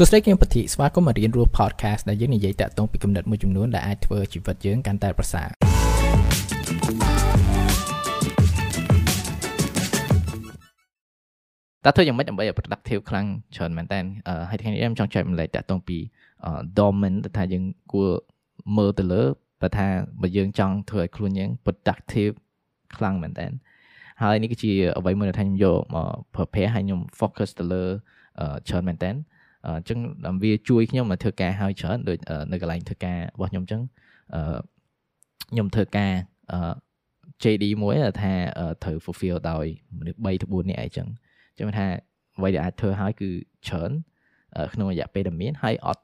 [0.00, 5.48] សួស្តីគឹមពធីស្វាគមន៍មករៀនរស់ podcast ដែលយើងនិយាយតាក់ទងពីគំនិតមួយចំនួនដែលអាចធ្វើជីវិតយើងកាន់តែប្រសើរ
[11.84, 13.26] តើធ្វើយ៉ាងម៉េចដើម្បីឲ្យ productive ខ្លាំង
[13.56, 14.00] ច្រើនមែនតើ
[14.50, 15.98] ហើយថ្ងៃនេះខ្ញុំចង់ចែកម្លែកតាក់ទងពី
[16.78, 18.10] domain ទៅថាយើងគួរ
[18.76, 19.22] មើលទៅលើ
[19.60, 19.86] បើថា
[20.22, 22.34] បើយើងចង់ធ្វើឲ្យខ្លួនយើង productive
[22.96, 23.46] ខ្លាំងមែនតើ
[24.22, 27.84] ហើយនេះគឺជាអ្វីមួយដែលថាខ្ញុំយកមក prepare ហើយខ្ញុំ focus ទៅលើ
[28.68, 29.12] ច្រើនមែនតើ
[29.66, 29.98] អញ្ចឹង
[30.42, 32.18] វាជួយខ្ញុំមកធ្វើការហើយច្រើនដូច
[32.52, 33.82] នៅកន្លែងធ្វើការរបស់ខ្ញុំអញ្ចឹង
[35.50, 36.12] ខ្ញុំធ្វើការ
[37.42, 38.32] JD មួយថា
[38.84, 39.64] ត្រូវ fulfill ដោយ
[39.98, 41.06] មនុស្ស3ទៅ4នាក់អីចឹង
[41.58, 41.86] ចឹងថា
[42.38, 43.30] អ្វីដែលអាចធ្វើហើយគឺ
[43.68, 43.90] ច្រើន
[44.74, 46.02] ក្នុងរយៈពេលដែលមានហើយអត់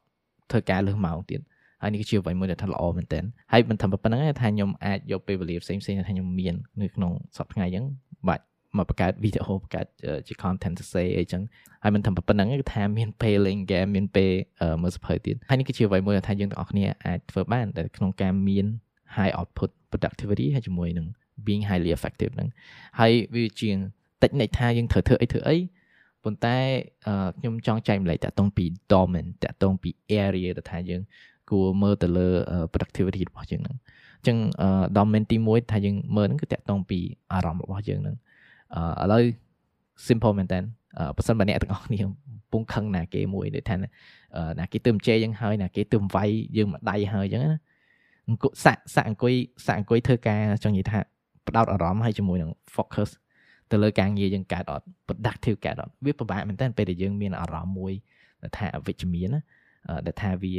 [0.51, 1.41] ធ្វើការលើសម៉ោងទៀត
[1.82, 7.84] ហើយនេះគឺជាអ្វីមួយដែលថាល្អមែនទែនហើយមិនថាប៉ុណ្្នឹងទេថាខ្ញុំអាចយកពេលវេលាផ្សេងផ្សេងថាខ្ញុំមាននៅក្នុងសប្តាហ៍ថ្ងៃអញ្ចឹង
[8.29, 8.45] បាច់
[8.78, 9.87] មកបង្កើតវីដេអូបង្កើត
[10.27, 11.42] ជា content សរសេរអីចឹង
[11.82, 14.30] ហើយមិនថាប៉ុណ្្នឹងគឺថាមានពេលលេង game មានពេល
[14.82, 18.66] មើលសភៅទៀតហើយនេះគឺជាអ្វីមួយដែលថាយើងទាំងអស់គ្នាអាចធ្វើបានតែក្នុងការមាន
[19.16, 21.07] high output productivity ហើយជាមួយនឹង
[21.46, 22.49] being highly effective ហ្នឹង
[22.99, 23.76] ហើយវាជាង
[24.23, 25.56] តិចនិចថាយើងត្រូវធ្វើអីធ្វើអី
[26.24, 26.56] ប៉ុន្តែ
[27.38, 29.90] ខ្ញុំចង់ចែកម្លែកតាក់ទងពី domain តាក់ទងពី
[30.24, 31.02] area ដែលថាយើង
[31.51, 32.29] គួរមើលទៅលើ
[32.73, 33.77] productivity របស់យើងហ្នឹង
[34.18, 34.37] អញ្ចឹង
[34.96, 36.99] domain ទី1ថាយើងមើលហ្នឹងគឺតាក់ទងពី
[37.32, 38.16] អារម្មណ៍របស់យើងហ្នឹង
[39.03, 39.23] ឥឡូវ
[40.07, 40.59] simple មែនតើ
[41.17, 42.01] បើសិនបើអ្នកទាំងអស់គ្នា
[42.53, 43.77] ពងខឹងណាគេមួយដូចថា
[44.61, 47.61] ណាគេទើបជេរយើងហើយណាគេទើបវាយយើងមួយដៃហើយអញ្ចឹងណា
[48.29, 49.35] អង្គសាក់សាក់អង្គុយ
[49.67, 50.99] សាក់អង្គុយធ្វើការចង់និយាយថា
[51.49, 53.11] ផ្ដោតអារម្មណ៍ហើយជាមួយនឹង focus
[53.71, 57.93] ទៅលើការងារយើងកើតអត់ productive កើតអត់វាពិបាកមែនតើពេលដែលយើងមានអារម្មណ៍មួយ
[58.57, 59.41] ថាអវិជ្ជមានណា
[60.07, 60.55] ដែលថាវា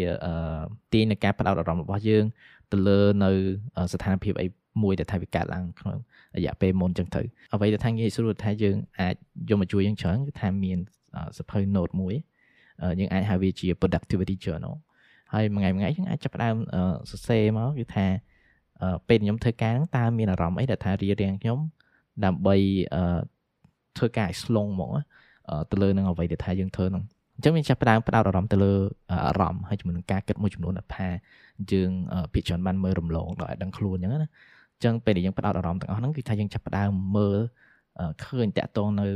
[0.93, 2.23] ទាញនៅការផ្ដោតអារម្មណ៍របស់យើង
[2.71, 3.31] ទៅលើនៅ
[3.93, 4.47] ស្ថានភាពអី
[4.83, 5.97] មួយដែលថាវាកើតឡើងក្នុង
[6.37, 7.21] រយៈពេលមុនចឹងទៅ
[7.53, 9.15] អ្វីដែលថាងាយស្រួលថាយើងអាច
[9.49, 10.79] យកមកជួយយើងច្រើនគឺថាមាន
[11.37, 12.15] សភៅ note មួយ
[12.99, 14.75] យើងអាចហៅវាជា productivity journal
[15.33, 16.55] ហើយមួយថ្ងៃមួយថ្ងៃយើងអាចចាប់ផ្ដើម
[17.11, 18.05] សរសេរមកគឺថា
[19.07, 21.59] ពេលខ្ញុំធ្វើការហ្នឹងតើមានអារម្មណ៍អីដែលថារៀបរៀងខ្ញុំ
[22.25, 22.55] ដើម្បី
[23.97, 24.91] ធ្វើការឲ្យស្លងមក
[25.71, 27.03] ទៅលើនឹងអ្វីដែលថាយើងធ្វើហ្នឹង
[27.35, 28.73] អញ្ចឹងមានចាប់ផ្ដើមផ្ដោតអារម្មណ៍ទៅលើ
[29.27, 31.07] អារម្មណ៍ហើយជាមួយនឹងការគិតមួយចំនួនដែលថា
[31.71, 31.91] យើង
[32.33, 34.29] ភាគច្រើនបានមើលរំលងដល់ឲ្យដឹងខ្លួនអញ្ចឹងណា
[34.83, 37.37] ចឹងពេលដែលយើងផ្ដោតអារម្មណ៍ទាំងអស់ហ្នឹងគឺថាយើងចាប់ផ្ដើមមើល
[38.23, 39.07] ឃើញតាក់ទងនៅ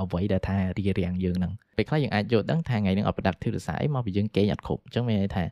[0.00, 5.44] អ្វីដែលថារៀបរៀងយើងហ្នឹងពេលខ្លះយើងអាចយល់ដឹងថាថ្ងៃហ្នឹងអត់ productive ដោយសារអីមកពីយើងគេងអត់គ្រប់អញ្ចឹងមានន័យថា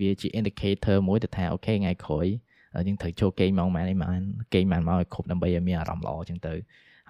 [0.00, 2.26] វាជា indicator មួយទៅថាអូខេថ្ងៃក្រោយ
[2.86, 4.20] យើងត្រូវចូលគេងម៉ោងម៉ានអីម៉ាន
[4.54, 6.54] គេងម៉ានមកឲ្យគ្រប់ដើម្បីឲ្យមានអារម្មណ៍ល្អអញ្ចឹងទៅ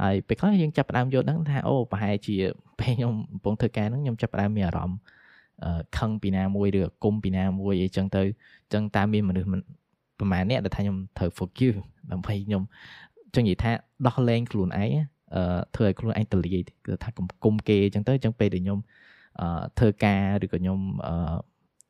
[0.02, 2.36] ហើយពេលខ្លះយើងចាប់ផ្ដើមយល់ដឹងថាអូប្រហែលជា
[2.78, 4.98] ពេលខ្ញុំកំពុងធ្វើការហ្នឹងខ្ញុំចាប់ផ្ដើមមានអារម្មណ៍
[5.98, 8.22] ខឹងពីណាមួយឬគុំពីណាមួយអីចឹងទៅ
[8.72, 9.48] ចឹងតាមមានមនុស្ស
[10.18, 11.78] ប្រហែលអ្នកដែលថាខ្ញុំត្រូវ forgive
[12.12, 12.62] ដើម្បីខ្ញុំ
[13.34, 13.72] ចឹងនិយាយថា
[14.06, 14.90] ដោះលែងខ្លួនឯង
[15.34, 15.42] អឺ
[15.74, 17.10] ធ្វើឲ្យខ្លួនឯងតលាយគឺថា
[17.44, 18.78] គុំគេអញ្ចឹងទៅអញ្ចឹងពេលដែលខ្ញុំ
[19.40, 19.46] អឺ
[19.78, 21.14] ធ្វើការឬក៏ខ្ញុំអឺ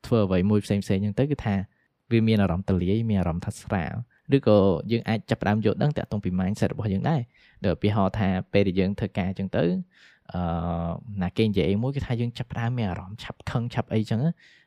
[0.05, 1.55] ធ្វើអ្វីមួយផ្សេងផ្សេងអញ្ចឹងទៅគឺថា
[2.11, 3.93] វាមានអារម្មណ៍តលាយមានអារម្មណ៍ថាស្រាល
[4.35, 4.57] ឬក៏
[4.91, 7.21] យើងអាចចាប់ផ្ដើមយល់ដឹងតាក់ទងពី mindset របស់យើងដែរ
[7.65, 9.63] ដូចឧទាហរណ៍ថាពេលដែលយើងធ្វើការអញ្ចឹងទៅ
[10.33, 10.41] អឺ
[11.23, 14.19] ណាគេនិយាយមួយគឺថាយើងចាប់ផ្ដើមមានអារម្មណ៍ឆាប់ខឹងឆាប់អីចឹង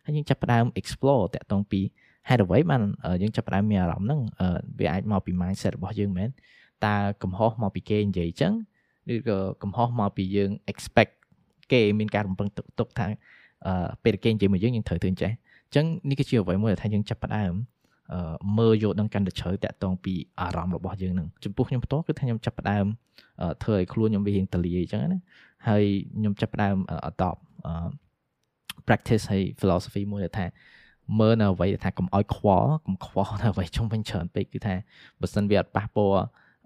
[0.04, 1.80] ហើយយើងចាប់ផ្ដើម explore តាក់ទងពី
[2.28, 2.82] ហេតុអ្វីបាន
[3.22, 4.20] យើងចាប់ផ្ដើមមានអារម្មណ៍ហ្នឹង
[4.78, 6.28] វាអាចមកពី mindset របស់យើងមែន
[6.86, 8.52] តើកំហុសមកពីគេនិយាយចឹង
[9.12, 11.12] ឬក៏កំហុសមកពីយើង expect
[11.72, 13.06] គេមានការរំពឹងទុកថា
[14.04, 15.30] ពេលគេនិយាយមកយើងយើងត្រូវធ្វើអញ្ចេះ
[15.66, 17.52] អញ្ចឹងនេះគឺជាអ្វីមួយដែលថាយើងចាប់ផ្ដើម
[18.58, 22.86] មើលយកនឹងកាន់តែជ្រៅតាក់ទងពីអារម្មណ៍របស់យើងនឹងចំពោះខ្ញុំផ្ទាល់គឺថាខ្ញុំចាប់ផ្ដើម
[23.62, 25.20] ធ្វើឲ្យខ្លួនខ្ញុំវារៀងតលាយអញ្ចឹងណា
[25.68, 25.84] ហើយ
[26.18, 26.76] ខ្ញុំចាប់ផ្ដើម
[27.10, 27.40] adopt
[28.86, 30.46] practice ហើយ philosophy មួយដែលថា
[31.20, 34.74] មើលនៅអ្វីថាកុំឲ្យខ្វល់កុំខ្វល់នៅអ្វីជុំវិញច្រើនពេកគឺថា
[35.20, 36.22] បើសិនវាអត់ប៉ះពាល់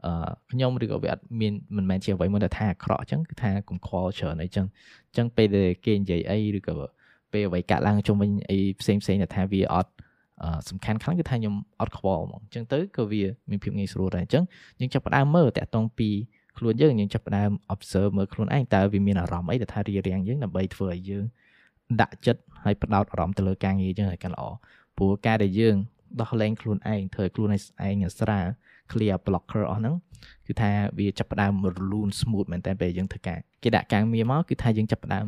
[0.06, 4.66] អឺខ្ញុំឬក៏វាអត់មានមិនមែនជាអ្វីមួយដែលថាអាក្រក់អញ្ចឹងគឺថាកុំខ្វល់ច្រើនអីចឹង
[5.08, 6.76] អញ្ចឹងពេលដែលគេនិយាយអីឬក៏
[7.32, 9.91] ពេលអ្វីកាត់ឡើងជុំវិញអីផ្សេងផ្សេងដែលថាវាអត់
[10.68, 14.44] សំខាន់ខ្លាំងគឺថាខ្ញុំអត់ខ្វល់ហ្មងអញ្ចឹងទៅក៏វាមានភាពងាយស្រួលដែរអញ្ចឹង
[14.80, 16.10] យើងចាប់ផ្ដើមមើលតាក់ទងពី
[16.58, 21.24] ខ្លួនយើងយើងចាប់ផ្ដើម observe មើលខ្លួនឯងតើវាមានអារម្មណ៍អីដែលថារៀបរៀងយើងដើម្បីធ្វើឲ្យយើង
[22.00, 24.44] ដាក់ចិត្តហើយផ្ដោតអារម្មណ៍ទៅលើការងារយើងឲ្យកាន់ល្អ
[24.97, 25.77] ព្រោះការដែលយើង
[26.21, 28.47] ដោះលែងខ្លួនឯងធ្វើឲ្យខ្លួនឯងស្រាល
[28.91, 29.94] clear blocker អស់ហ្នឹង
[30.47, 35.27] គឺថាវាចាប់ផ្ដើមរលូន smooth មែនតើពេលយើងធ្វើការគេដាក់ការងារមកគឺថាយើងចាប់ផ្ដើម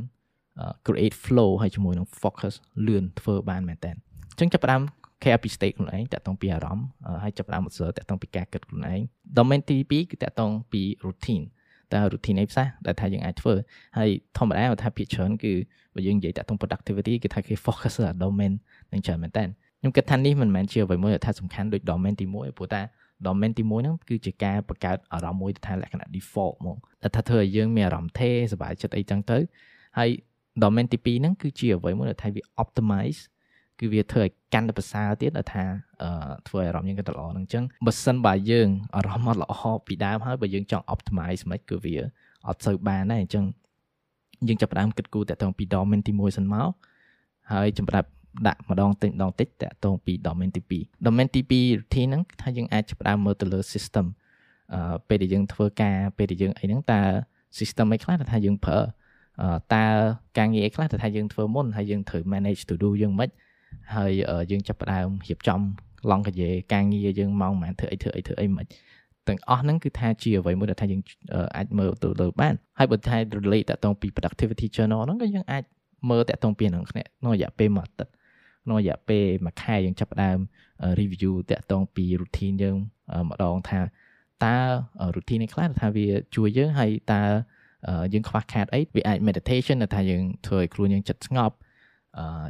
[0.87, 2.55] create flow ហើយជាមួយនឹង focus
[2.87, 4.82] លឿនធ្វើបានមែនតើអញ្ចឹងចាប់ផ្ដើម
[5.25, 6.87] care ពី state ខ្លួនឯងតាក់ទងពីអារម្មណ៍
[7.22, 9.00] ហើយចាប់ផ្ដើម observe តាក់ទងពីការគិតខ្លួនឯង
[9.38, 11.44] domain ទី2គឺតាក់ទងពី routine
[11.94, 13.55] តើ routine អីផ្សេងដែលថាយើងអាចធ្វើ
[13.99, 15.52] ហើយធម្មតាបើថាភាគច្រើនគឺ
[15.94, 18.52] បើយើងនិយាយតាក់ទង productivity គឺថាគេ focus លើ domain
[18.93, 19.44] នឹងច្រើនមែនតើ
[19.81, 22.82] ខ្ញុំគិតថានេះមិនមែនជាអ្វីមួយដែលថាសំខាន់ដូច domain ទី1ព្រោះតា
[23.26, 29.38] domain ទី1ហ្នឹងគឺជាការបង្កើតអារម្មណ៍មួយថាលក្ខណៈ default ហ្មងតែថាធ្វើឲ្យយើងមានអារម្មណ៍ថេសប្បាយចិត្តអីចឹងទៅ
[29.99, 30.11] ហើយ
[30.62, 33.20] domain ទី2ហ្នឹងគឺជាអ្វីមួយដែលថាវា optimize
[33.80, 35.64] គឺវាធ្វើឲ្យកាន់តែប្រសើរទៀតដល់ថា
[36.02, 36.10] អឺ
[36.48, 41.96] ធ្វើឲ្យអារម្មណ៍យើងកាន់តែល្អហ្នឹងអញ្ចឹងបើសិនបើយើងអារម្មណ៍មកល្អពីដើមហើយបើយើងចង់ optimize មិនគឺវា
[42.48, 43.44] អត់សូវបានដែរអញ្ចឹង
[44.48, 46.69] យើងចាប់ផ្ដើមគិតគូរតាក់ទងពី domain ទី1សិនមក
[47.52, 48.08] ហើយចម្រាប់
[48.48, 54.06] ដាក់ម្ដងតិចម្ដងតិចតាក់ទងពី domain ទី2 domain ទី2 routine ហ្នឹងថាយើងអាចចាប់ផ្ដើមមើលទៅលើ system
[54.74, 57.00] អឺពេលដែលយើងធ្វើការពេលដែលយើងអីហ្នឹងតើ
[57.58, 58.78] system អីខ្លះថាយើងប្រើ
[59.74, 59.86] តើ
[60.38, 63.28] ការងារអីខ្លះថាយើងធ្វើមុនហើយយើងត្រូវ manage to do យើងមិន
[63.94, 64.12] ហើយ
[64.50, 65.61] យើងចាប់ផ្ដើមរៀបចំ
[66.11, 66.43] ឡងកាយ
[66.73, 68.67] ការងារយើងម៉ោងប៉ុន្មានធ្វើអីធ្វើអីធ្វើអីមិន
[69.29, 71.03] ទាំងអស់ហ្នឹងគឺថាជាអ្វីមួយដែលថាយើង
[71.56, 75.62] អាចមើលទៅលើបានហើយបើថា relate តទៅពី productivity journal ហ្នឹងក៏យើងអាច
[76.11, 78.12] មើលតទៅពីហ្នឹងគ្នាក្នុងរយៈពេលមួយអាទិត្យ
[78.65, 80.38] ក្នុងរយៈពេលមួយខែយើងចាប់ផ្ដើម
[81.00, 82.76] review តទៅពី routine យើង
[83.31, 83.81] ម្ដងថា
[84.44, 84.56] តើ
[85.17, 86.06] routine នេះខ្លះថាវា
[86.37, 87.23] ជួយយើងហើយតើ
[88.12, 91.55] យើងខ្វះខាតអីវាអាច meditation ថាយើងធ្វើឲ្យខ្លួនយើងចិត្តស្ងប់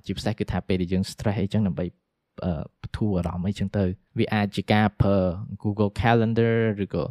[0.04, 1.86] ជាពិសេសគឺថាពេលដែលយើង stress អីចឹងដើម្បី
[2.82, 3.84] បធូរអារម្មណ៍អីចឹងទៅ
[4.18, 5.16] វាអាចជាការប្រើ
[5.62, 6.54] Google Calendar
[6.84, 7.04] ឬក៏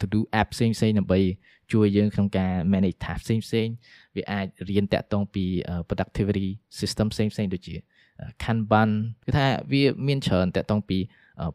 [0.00, 1.20] to do app ផ្សេងផ្សេងដើម្បី
[1.72, 3.68] ជួយយើងក្នុងការ manage task ផ្សេងផ្សេង
[4.16, 5.44] វាអាចរៀនតាក់ទងពី
[5.88, 6.48] productivity
[6.78, 7.74] system ផ្សេងផ្សេងដូចជា
[8.42, 8.90] Kanban
[9.24, 10.98] គឺថាវាមានច្រើនតាក់ទងពី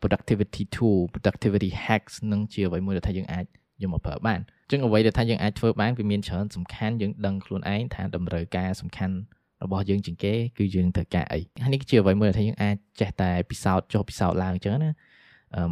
[0.01, 3.45] productivity tool productivity hacks នឹងជាអ្វីមួយដែលថាយើងអាច
[3.81, 9.15] យកមកប្រើបានអញ្ចឹងអ្វីដែលថាយើងអាចធ្វើបានវាមានច្រើនសំខាន់យើងដឹងខ្លួនឯងថាតម្រូវការសំខាន់
[9.63, 14.91] របស់យើងជាងគេគឺយើងត្រូវការអីហើយនេះជាអ្វីមួយដែលថាយើងអាចចេះតែពិសោធន៍ចុះពិសោធន៍ឡើងអញ្ចឹងណា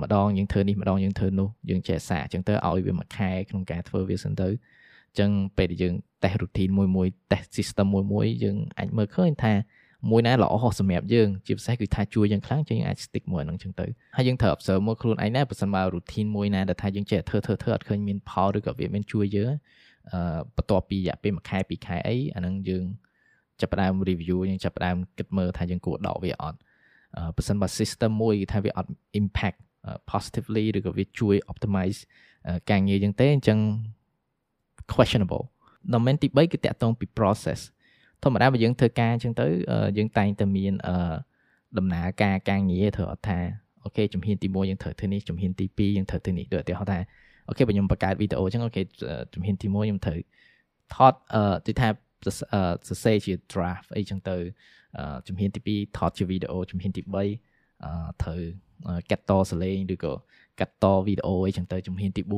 [0.02, 4.52] ម្ដងយើងធ្វើនេះម្ដងយើងធ្វើនោះយើងចេះសាកអញ្ចឹងទៅឲ្យវាមួយខែក្នុងការធ្វើវាសិនទៅអ
[5.14, 5.94] ញ្ចឹងពេលដែលយើង
[6.24, 9.54] តេស្ត routine មួយមួយតេស្ត system មួយមួយយើងអាចមើលឃើញថា
[10.12, 19.52] មួយណាល្អសម្រាប់យើងជាពិសេសគឺថាជួយយើងខ្លាំងចឹងយើងអាច stick មួយហ្នឹងចឹងទៅហើយយើងត្រូវ observe មើលខ្លួនឯងដែរបើសិនបើ routine មួយណាដែលថាយើងចេះធ្វើធ្វើធ្វើអត់ឃើញមានផលឬក៏វាមានជួយយើង
[20.14, 20.20] អឺ
[20.56, 22.86] បន្ទាប់ពីរយៈពេល1ខែ2ខែអីអាហ្នឹងយើង
[23.62, 26.60] ចាប់ផ្ដើម review យើងចាប់ផ្ដើមគិតមើលថាយើងគួរដកវាអត់
[27.36, 29.60] បើសិនបើ system មួយថាវាអត់ impact
[30.12, 32.00] positively ឬក៏វាជួយ optimize
[32.70, 33.60] ការងារយើងទេអញ្ចឹង
[34.94, 35.46] questionable
[35.94, 37.60] domain ទី3គឺតាក់ទងពី process
[38.24, 39.46] ធម្មតាបើយើងធ្វើការអញ្ចឹងទៅ
[39.98, 40.74] យើងតែងតែមាន
[41.78, 43.40] ដំណើរការការងារធ្វើអត់ថា
[43.84, 47.00] okay ជំហានទី1យើងត្រូវធ្វើនេះជំហានទី2យើងត្រូវធ្វើនេះដូចឧទាហរណ៍ថា
[47.48, 48.82] okay បើខ្ញុំបង្កើតវីដេអូអញ្ចឹង okay
[49.34, 50.20] ជំហានទី1ខ្ញុំត្រូវ
[50.96, 51.88] ថតអឺទីថា
[52.24, 54.38] សរសេរជា draft អីចឹងទៅ
[55.28, 58.42] ជំហានទី2ថតជាវីដេអូជំហានទី3ត្រូវ
[59.10, 60.14] កាត់តសលេងឬក៏
[60.60, 62.36] កាត់តវីដេអូអីចឹងទៅជំហានទី4ប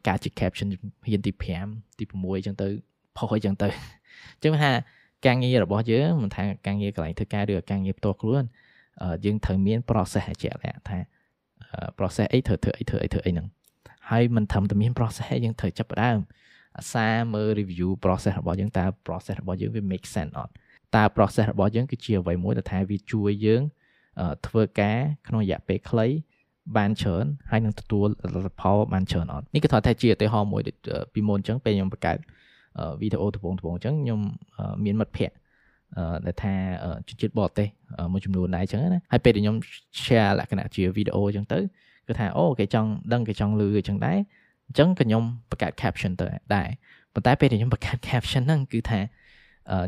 [0.00, 1.32] ង្កើតជា caption ជំហានទី
[1.64, 2.68] 5ទី6អញ្ចឹងទៅ
[3.16, 3.68] ផុសអីចឹងទៅ
[4.34, 4.70] អញ្ចឹងថា
[5.26, 8.44] ការងាររបស់យើងមិនថាការងារកន្លែងធ្វើការឬការងារផ្ទាល់ខ្លួន
[9.24, 10.98] យើងត្រូវមាន process ឲ្យជាក់លាក់ថា
[11.98, 13.46] process អីត្រូវធ្វើអីធ្វើអីធ្វើអីហ្នឹង
[14.10, 16.18] ហើយមិនត្រឹមតែមាន process យើងត្រូវចាប់ផ្ដើម
[16.78, 20.52] អាសាមើល review process របស់យើងតើ process របស់យើងវា make sense អត់
[20.96, 23.62] តើ process របស់យើងគឺជាអ្វីមួយដែលថាវាជួយយើង
[24.46, 24.98] ធ្វើការ
[25.28, 26.06] ក្នុងរយៈពេលខ្លី
[26.76, 30.62] បានច្រើនហើយនឹងទទួលលទ្ធផលបានច្រើនអត់នេះគឺថាថាជាឧទាហរណ៍មួយ
[31.14, 32.18] ពីមុនអញ្ចឹងពេលខ្ញុំបង្កើត
[33.00, 34.20] វីដេអូដំបូងដំបូងអញ្ចឹងខ្ញុំ
[34.84, 35.36] មានមិត្តភ័ក្តិ
[36.26, 36.54] ដែលថា
[37.08, 37.68] ជនជាតិបរទេស
[38.12, 39.56] មួយចំនួនដែរអញ្ចឹងណាហើយពេលដែលខ្ញុំ
[40.02, 41.58] share លក្ខណៈជាវីដេអូអញ្ចឹងទៅ
[42.08, 44.18] គឺថាអូគេចង់ដឹងគេចង់លឺអញ្ចឹងដែរ
[44.72, 46.68] អញ្ចឹងក៏ខ្ញុំបង្កើត caption ទៅដែរ
[47.14, 49.00] ប៉ុន្តែពេលដែលខ្ញុំបង្កើត caption ហ្នឹងគឺថា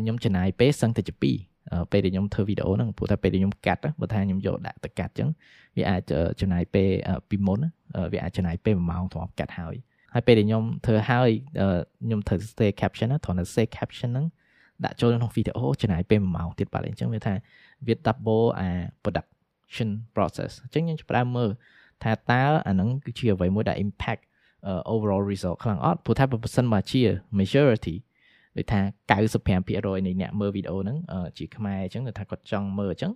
[0.01, 5.29] ខ្ញុំចំណាយពេលសឹងតែជា2ពេលដែលខ្ញុំធ្វើវីដេអូហ្នឹងព្រោះតែពេលដែលខ្ញុំកាត់បើថាខ្ញុំយកដាក់ទៅកាត់អញ្ចឹង
[5.77, 6.03] វាអាច
[6.41, 6.89] ចំណាយពេល
[7.29, 7.61] ពីមុន
[8.13, 9.75] វាអាចចំណាយពេល1ម៉ោងទ្រាប់កាត់ហើយ
[10.15, 11.31] ហើយពេលដែលខ្ញុំធ្វើហើយ
[12.05, 14.27] ខ្ញុំត្រូវ stay caption ណាត្រូវតែ stay caption ហ្នឹង
[14.85, 17.35] ដាក់ចូលក្នុងវីដេអូចំណាយពេល1ម៉ោងទៀតបាទអញ្ចឹងវាថា
[17.87, 18.71] វា double អា
[19.05, 21.51] production process អញ្ចឹងខ្ញុំចាប់ផ្ដើមមើល
[22.03, 24.23] ថាតើអាហ្នឹងគឺជាអ្វីមួយដែល impact
[24.93, 27.03] overall result ខ្លាំងអត់ព្រោះថាបើសិនមកជា
[27.39, 27.95] majority
[28.57, 28.81] ដូចថា
[29.11, 30.97] 95%នៃអ្នកមើលវីដេអូហ្នឹង
[31.39, 33.13] ជាខ្មែរអញ្ចឹងគឺថាគាត់ចង់មើលអញ្ចឹង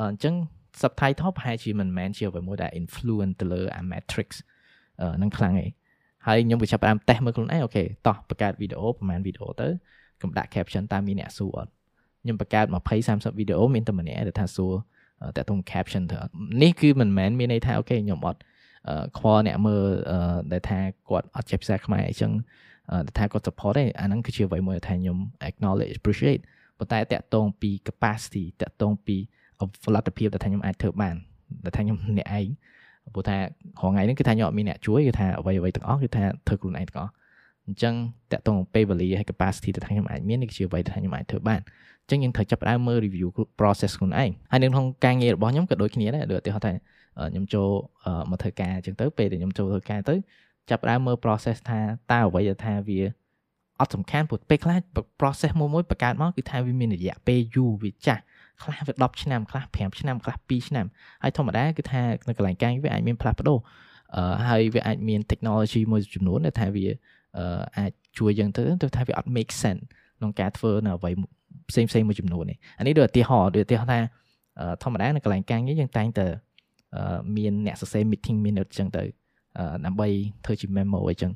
[0.00, 0.34] អញ្ចឹង
[0.80, 4.28] subtitle ប្រហែលជាមិនមែនជាអ្វីមួយដែល influence ទៅលើអា matrix
[5.16, 5.70] ហ្នឹងខ្លាំងឯង
[6.26, 9.68] ហើយខ្ញុំក៏ចាប់ផ្ដើមតេស្តមើលខ្លួនឯងអូខេតោះបង្កើតវីដេអូប្រហែលវីដេអូទៅ
[10.22, 11.70] កុំដាក់ caption តាមមានអ្នកសួរអត់
[12.22, 14.72] ខ្ញុំបង្កើត20 30វីដេអូមានតែម្នាក់ដែលថាសួរ
[15.36, 16.16] តែតុង caption ទៅ
[16.62, 18.40] នេះគឺមិនមែនមានន័យថាអូខេខ្ញុំអត់
[19.18, 19.84] ខ្វល់អ្នកមើល
[20.52, 22.32] ដែលថាគាត់អត់ចេះភាសាខ្មែរអញ្ចឹង
[23.06, 26.42] ដែលថាគាត់ support ទេអាហ្នឹងគឺជាអ្វីមួយដែលថាខ្ញុំ acknowledge appreciate
[26.78, 29.16] ប៉ុន្តែតកតងពី capacity តកតងពី
[29.84, 31.16] ផលិតភាពដែលថាខ្ញុំអាចធ្វើបាន
[31.64, 32.46] ដែលថាខ្ញុំអ្នកឯង
[33.14, 33.42] ព្រោះថារ
[33.88, 37.12] ងថ្ងៃនេះគឺថាខ្ញុំអត់មានអ្នកជួយគឺថាអ្វីអ្វីទាំងអស់គឺថាធ្វើខ្លួនឯងទាំងអស់
[37.66, 37.94] អញ្ចឹង
[38.32, 41.60] តកតងពេលវេលាហើយ capacity ដែលខ្ញុំអាចមាននេះគឺជាអ្វីដែលខ្ញុំអាចធ្វើបាន
[42.02, 43.28] អញ្ចឹងយើងត្រូវចាប់ផ្ដើមមើល review
[43.60, 46.72] process ខ្លួនឯងហើយនៅក្នុងការងាររបស់ខ្ញុំក៏ដូចគ្នាដែរដូចឧទាហរណ៍ថា
[47.32, 47.68] ខ្ញុំចូល
[48.30, 50.14] មកធ្វើការអញ្ចឹងទៅពេលដែលខ្ញុំចូលធ្វើការទៅ
[50.70, 51.80] ចាប់ផ្ដើមមើល process ថា
[52.12, 53.00] តើអ្វីដែលថាវា
[53.80, 54.78] អអត់សំខាន់ព្រោះពេលខ្លះ
[55.20, 58.22] process មួយមួយបង្កើតមកគឺថាវាមានរយៈពេលយូរវាចាស់
[58.62, 60.86] ខ្លះវា10ឆ្នាំខ្លះ5ឆ្នាំខ្លះ2ឆ្នាំ
[61.22, 63.58] ហើយធម្មតាគឺថានៅកន្លែងការវាអាចមានផ្លាស់ប្ដូរ
[64.16, 66.86] អឺហើយវាអាចមាន technology មួយចំនួនដែលថាវា
[67.78, 69.84] អាចជួយយើងទៅទៅថាវាអត់ make sense
[70.18, 71.10] ក្នុងការធ្វើនៅអ្វី
[71.70, 73.98] ផ្សេងផ្សេងមួយចំនួននេះអានេះដូចឧទាហរណ៍ដូចឧទាហរណ៍ថា
[74.82, 76.26] ធម្មតានៅកន្លែងការងារយើងតែងតែ
[77.36, 79.04] មានអ្នកសរសេរ meeting minute អញ្ចឹងទៅ
[79.86, 80.08] ដើម្បី
[80.44, 81.32] ធ្វើជា memo អីចឹង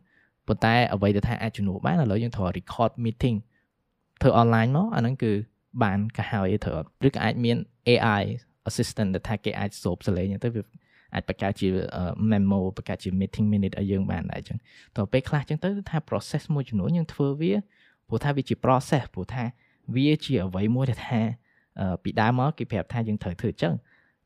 [0.47, 3.37] ប៉ុន្តែអ្វីដែលថាអាចជំនួសបានឥឡូវយើងត្រូវ record meeting
[4.23, 5.33] ធ្វើ online មកអាហ្នឹងគឺ
[5.83, 7.56] បានក៏ហើយត្រូវឬក៏អាចមាន
[7.88, 8.23] AI
[8.68, 10.62] assistant ដែលថាគេអាចសូបសលេងទៅវា
[11.14, 11.68] អាចបង្កើតជា
[12.30, 14.59] memo បង្កើតជា meeting minute ឲ្យយើងបានដែរអញ្ចឹង
[14.97, 17.52] តទៅពេលខ្លះអញ្ចឹងទៅថា process មួយចំនួនយើងធ្វើវា
[18.09, 19.45] ព្រោះថាវាជា process ព្រោះថា
[19.95, 21.21] វាជាអ្វីមួយដែលថា
[22.02, 23.75] ពីដើមមកគេប្រាប់ថាយើងត្រូវធ្វើអញ្ចឹង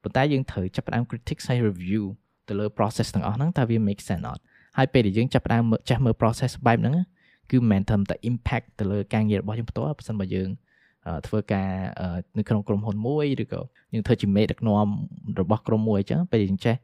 [0.03, 2.03] ប៉ុន្តែយើងត្រូវចាប់ផ្ដើម critics ហើយ review
[2.49, 4.43] ទៅលើ process ទាំងអស់ហ្នឹងតើវា make sense អត់
[4.79, 6.95] ហើយពេលដែលយើងចាប់ផ្ដើមចេះមើល process បែបហ្នឹង
[7.51, 10.49] គឺមិនមែនត្រឹមតែ impact ទៅលើការងាររបស់យើងផ្ទាល់បើមិនបើយើង
[11.27, 11.71] ធ្វើការ
[12.39, 13.61] នៅក្នុងក្រុមហ៊ុនមួយឬក៏
[13.95, 14.87] យើងធ្វើជាមេដឹកនាំ
[15.41, 16.77] របស់ក្រុមមួយអញ្ចឹងពេលយើងចេះ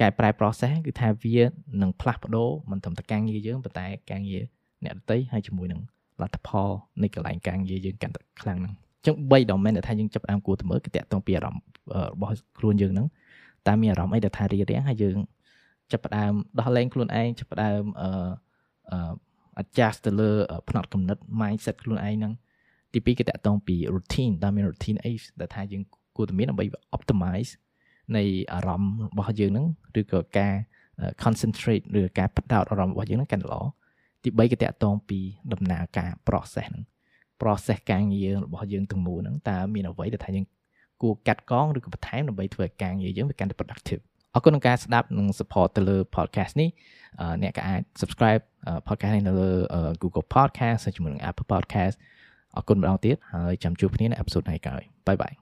[0.00, 1.38] កែប្រែ process គឺថាវា
[1.82, 4.42] នឹងផ្លាស់ប្ដូរមិនត្រឹមតែការងារយើងប៉ុន្តែការងារ
[4.84, 5.80] អ្នកដទៃហើយជាមួយនឹង
[6.20, 6.68] លទ្ធផល
[7.02, 11.62] នៃកន្លែងការងារយើងកាន់តែខ្លាំងហ្នឹងអញ្ចឹង3 domain ដែលថាយើងចាប់ផ្ដើមគួរទៅមើលគឺតកតងពីអារម្មណ៍
[12.12, 13.06] របស់ខ្លួនយើងហ្នឹង
[13.68, 15.16] តើមានអារម្មណ៍អីដែលថារៀបរៀងហើយយើង
[15.92, 18.10] ចាប់ផ្ដើមដោះលែងខ្លួនឯងចាប់ផ្ដើមអឺ
[19.60, 20.30] adjust ទៅលើ
[20.68, 22.32] ផ្នត់គំនិត mindset ខ្លួនឯងហ្នឹង
[22.92, 25.82] ទី2គឺតកតងពី routine តើមាន routine អីដែលថាយើង
[26.16, 26.64] គួរតែមានដើម្បី
[26.96, 27.50] optimize
[28.16, 28.22] នៃ
[28.54, 29.66] អារម្មណ៍របស់យើងហ្នឹង
[30.00, 30.54] ឬក៏ការ
[31.24, 33.62] concentrate ឬការផ្ដោតអារម្មណ៍របស់យើងហ្នឹងកាន់តែល្អ
[34.22, 35.18] ទី3គឺតកតងពី
[35.52, 36.84] ដំណើរការ process ហ្នឹង
[37.40, 40.46] process ការងាររបស់យើងទាំងមូលហ្នឹងតើមានអ្វីដែលថាយើង
[41.02, 44.02] គួរកាត់កងឬក៏បន្ថែមដើម្បីធ្វើឲ្យការងារយើងវាកាន់តែ productive
[44.34, 46.70] អរគុណក្នុងការស្ដាប់និង support ទៅលើ podcast នេះ
[47.42, 48.42] អ្នកក៏អាច subscribe
[48.88, 49.50] podcast នេះនៅលើ
[50.02, 51.94] Google Podcast ជាមួយនឹង Apple Podcast
[52.56, 55.32] អរគុណម្ដងទៀតហើយចាំជួបគ្នានៅអេពីសូតថ្ងៃក្រោយបាយបាយ